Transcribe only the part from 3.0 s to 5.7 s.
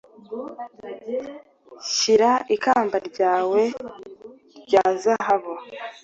ryawe rya zahabu